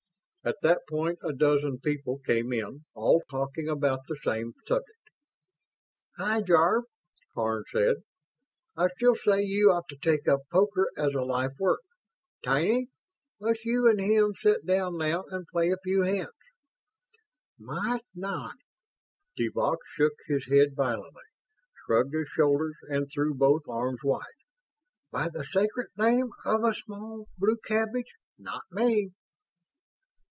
[0.43, 5.11] At that point a dozen people came in, all talking about the same subject.
[6.17, 6.85] "Hi, Jarve,"
[7.35, 7.97] Karns said.
[8.75, 11.81] "I still say you ought to take up poker as a life work.
[12.43, 12.87] Tiny,
[13.39, 16.31] let's you and him sit down now and play a few hands."
[17.59, 18.57] "Mais non!"
[19.37, 21.21] de Vaux shook his head violently,
[21.85, 24.23] shrugged his shoulders and threw both arms wide.
[25.11, 29.11] "By the sacred name of a small blue cabbage, not me!"